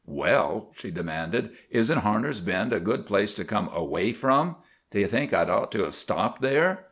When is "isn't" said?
1.69-1.99